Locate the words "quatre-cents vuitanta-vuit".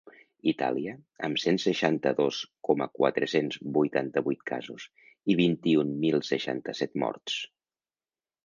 3.01-4.41